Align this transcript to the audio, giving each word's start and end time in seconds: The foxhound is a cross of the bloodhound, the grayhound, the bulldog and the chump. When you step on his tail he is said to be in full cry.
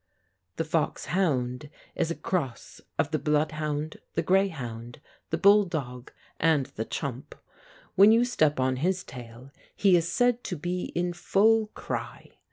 The 0.55 0.63
foxhound 0.65 1.69
is 1.93 2.09
a 2.09 2.15
cross 2.15 2.81
of 2.97 3.11
the 3.11 3.19
bloodhound, 3.19 3.97
the 4.15 4.23
grayhound, 4.23 4.99
the 5.29 5.37
bulldog 5.37 6.11
and 6.39 6.65
the 6.75 6.85
chump. 6.85 7.35
When 7.93 8.11
you 8.11 8.25
step 8.25 8.59
on 8.59 8.77
his 8.77 9.03
tail 9.03 9.51
he 9.75 9.95
is 9.95 10.11
said 10.11 10.43
to 10.45 10.55
be 10.57 10.85
in 10.95 11.13
full 11.13 11.67
cry. 11.75 12.31